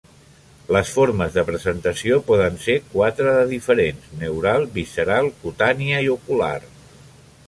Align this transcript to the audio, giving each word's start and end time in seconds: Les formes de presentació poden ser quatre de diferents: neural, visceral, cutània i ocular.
Les 0.75 0.91
formes 0.93 1.35
de 1.35 1.41
presentació 1.49 2.17
poden 2.29 2.57
ser 2.63 2.77
quatre 2.95 3.35
de 3.37 3.43
diferents: 3.53 4.09
neural, 4.23 4.65
visceral, 4.79 5.31
cutània 5.45 6.01
i 6.07 6.11
ocular. 6.19 6.57